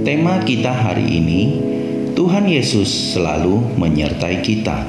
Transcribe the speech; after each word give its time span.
tema 0.00 0.40
kita 0.40 0.72
hari 0.72 1.04
ini 1.20 1.60
Tuhan 2.16 2.48
Yesus 2.48 2.88
selalu 3.12 3.76
menyertai 3.76 4.40
kita. 4.40 4.88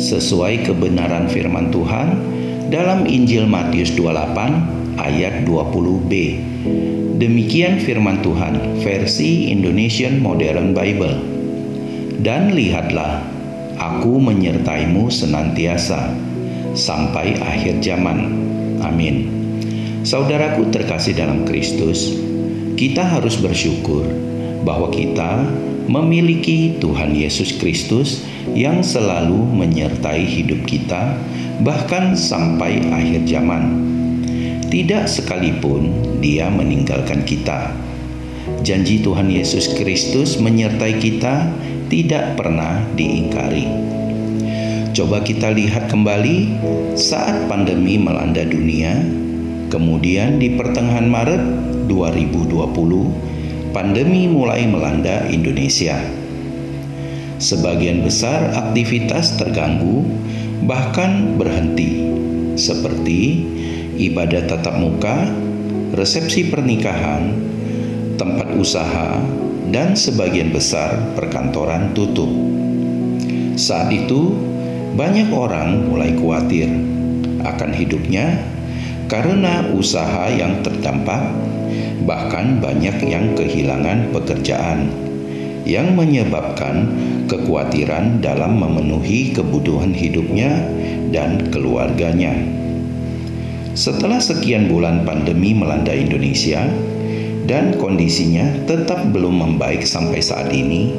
Sesuai 0.00 0.64
kebenaran 0.64 1.28
firman 1.28 1.68
Tuhan 1.68 2.16
dalam 2.72 3.04
Injil 3.04 3.44
Matius 3.44 3.92
28 3.92 4.96
ayat 4.96 5.44
20b. 5.44 6.12
Demikian 7.20 7.84
firman 7.84 8.24
Tuhan 8.24 8.80
versi 8.80 9.52
Indonesian 9.52 10.24
Modern 10.24 10.72
Bible. 10.72 11.20
Dan 12.20 12.56
lihatlah, 12.56 13.20
aku 13.76 14.20
menyertaimu 14.20 15.12
senantiasa 15.12 16.16
sampai 16.72 17.36
akhir 17.40 17.84
zaman. 17.84 18.40
Amin. 18.80 19.28
Saudaraku 20.00 20.72
terkasih 20.72 21.12
dalam 21.12 21.44
Kristus, 21.44 22.16
kita 22.80 23.04
harus 23.04 23.36
bersyukur 23.36 24.29
bahwa 24.62 24.92
kita 24.92 25.48
memiliki 25.90 26.78
Tuhan 26.78 27.16
Yesus 27.16 27.56
Kristus 27.58 28.22
yang 28.54 28.84
selalu 28.84 29.36
menyertai 29.36 30.22
hidup 30.22 30.62
kita, 30.68 31.18
bahkan 31.66 32.14
sampai 32.14 32.84
akhir 32.88 33.26
zaman. 33.26 33.90
Tidak 34.70 35.10
sekalipun 35.10 35.90
Dia 36.22 36.46
meninggalkan 36.46 37.26
kita. 37.26 37.74
Janji 38.62 39.02
Tuhan 39.02 39.26
Yesus 39.26 39.74
Kristus 39.74 40.38
menyertai 40.38 40.94
kita 41.02 41.50
tidak 41.90 42.38
pernah 42.38 42.86
diingkari. 42.94 43.66
Coba 44.94 45.22
kita 45.26 45.50
lihat 45.50 45.90
kembali 45.90 46.54
saat 46.94 47.50
pandemi 47.50 47.98
melanda 47.98 48.46
dunia, 48.46 48.94
kemudian 49.70 50.38
di 50.38 50.54
pertengahan 50.54 51.06
Maret 51.06 51.42
2020, 51.90 53.39
pandemi 53.70 54.26
mulai 54.26 54.66
melanda 54.66 55.26
Indonesia. 55.30 55.98
Sebagian 57.40 58.04
besar 58.04 58.52
aktivitas 58.52 59.38
terganggu, 59.40 60.04
bahkan 60.66 61.38
berhenti, 61.40 62.04
seperti 62.58 63.46
ibadah 63.96 64.44
tatap 64.44 64.76
muka, 64.76 65.30
resepsi 65.96 66.50
pernikahan, 66.52 67.32
tempat 68.20 68.52
usaha, 68.58 69.16
dan 69.70 69.94
sebagian 69.94 70.50
besar 70.50 71.14
perkantoran 71.16 71.94
tutup. 71.96 72.28
Saat 73.54 73.94
itu, 73.94 74.34
banyak 74.98 75.30
orang 75.30 75.88
mulai 75.88 76.12
khawatir 76.18 76.68
akan 77.40 77.70
hidupnya 77.72 78.36
karena 79.06 79.64
usaha 79.72 80.28
yang 80.28 80.60
terdampak, 80.60 81.32
bahkan 82.04 82.60
banyak 82.60 82.96
yang 83.04 83.32
kehilangan 83.36 84.12
pekerjaan, 84.12 84.88
yang 85.68 85.92
menyebabkan 85.96 86.88
kekhawatiran 87.28 88.24
dalam 88.24 88.58
memenuhi 88.58 89.36
kebutuhan 89.36 89.92
hidupnya 89.92 90.64
dan 91.14 91.50
keluarganya. 91.52 92.32
Setelah 93.76 94.18
sekian 94.18 94.66
bulan 94.66 95.06
pandemi 95.06 95.54
melanda 95.54 95.94
Indonesia, 95.94 96.66
dan 97.50 97.74
kondisinya 97.82 98.46
tetap 98.70 99.10
belum 99.10 99.42
membaik 99.42 99.82
sampai 99.82 100.22
saat 100.22 100.54
ini, 100.54 100.94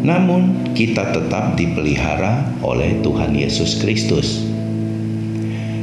namun 0.00 0.72
kita 0.72 1.12
tetap 1.12 1.54
dipelihara 1.60 2.42
oleh 2.64 2.98
Tuhan 3.04 3.36
Yesus 3.36 3.76
Kristus. 3.78 4.42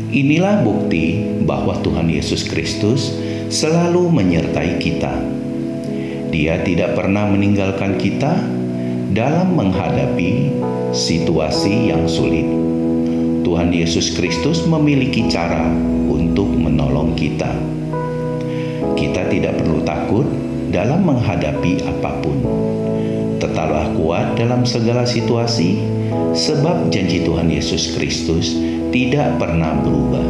Inilah 0.10 0.66
bukti 0.66 1.22
bahwa 1.46 1.78
Tuhan 1.86 2.10
Yesus 2.10 2.50
Kristus 2.50 3.14
selalu 3.50 4.08
menyertai 4.14 4.78
kita. 4.78 5.14
Dia 6.30 6.62
tidak 6.62 6.94
pernah 6.94 7.26
meninggalkan 7.26 7.98
kita 7.98 8.38
dalam 9.10 9.58
menghadapi 9.58 10.54
situasi 10.94 11.90
yang 11.90 12.06
sulit. 12.06 12.46
Tuhan 13.42 13.74
Yesus 13.74 14.14
Kristus 14.14 14.70
memiliki 14.70 15.26
cara 15.26 15.66
untuk 16.06 16.54
menolong 16.54 17.18
kita 17.18 17.50
kita 19.00 19.32
tidak 19.32 19.56
perlu 19.64 19.80
takut 19.88 20.28
dalam 20.76 21.08
menghadapi 21.08 21.88
apa 21.88 22.20
pun. 22.20 22.38
Tetaplah 23.40 23.96
kuat 23.96 24.36
dalam 24.36 24.68
segala 24.68 25.08
situasi, 25.08 25.80
sebab 26.36 26.92
janji 26.92 27.24
Tuhan 27.24 27.48
Yesus 27.48 27.96
Kristus 27.96 28.60
tidak 28.92 29.40
pernah 29.40 29.80
berubah. 29.80 30.28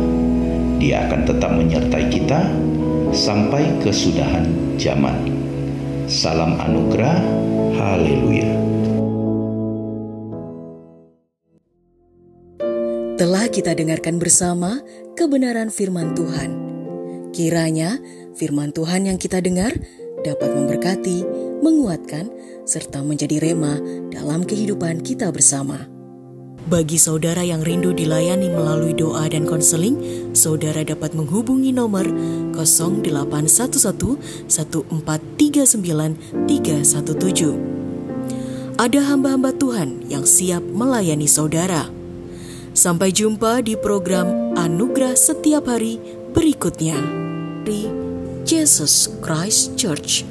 Dia 0.77 1.09
akan 1.09 1.21
tetap 1.25 1.51
menyertai 1.57 2.05
kita 2.13 2.39
sampai 3.13 3.67
kesudahan 3.81 4.45
zaman. 4.77 5.29
Salam 6.09 6.57
anugerah, 6.57 7.21
haleluya. 7.77 8.51
Telah 13.19 13.45
kita 13.51 13.75
dengarkan 13.75 14.15
bersama 14.15 14.79
kebenaran 15.19 15.67
firman 15.67 16.15
Tuhan. 16.15 16.51
Kiranya 17.35 17.99
Firman 18.39 18.71
Tuhan 18.71 19.03
yang 19.03 19.19
kita 19.19 19.43
dengar 19.43 19.75
dapat 20.23 20.55
memberkati, 20.55 21.27
menguatkan, 21.59 22.31
serta 22.63 23.03
menjadi 23.03 23.43
rema 23.43 23.75
dalam 24.15 24.47
kehidupan 24.47 25.03
kita 25.03 25.27
bersama. 25.35 25.91
Bagi 26.71 26.95
saudara 26.95 27.43
yang 27.43 27.59
rindu 27.59 27.91
dilayani 27.91 28.47
melalui 28.47 28.95
doa 28.95 29.27
dan 29.27 29.43
konseling, 29.43 29.99
saudara 30.31 30.87
dapat 30.87 31.11
menghubungi 31.19 31.75
nomor 31.75 32.07
0811 32.63 34.47
1439 34.47 36.47
317. 36.47 38.79
Ada 38.79 39.11
hamba-hamba 39.11 39.51
Tuhan 39.51 40.07
yang 40.07 40.23
siap 40.23 40.63
melayani 40.63 41.27
saudara. 41.27 41.91
Sampai 42.71 43.11
jumpa 43.11 43.59
di 43.59 43.75
program 43.75 44.55
Anugerah 44.55 45.19
Setiap 45.19 45.67
Hari 45.67 45.99
berikutnya. 46.31 46.95
Jesus 48.49 49.05
Christ 49.21 49.77
Church 49.77 50.25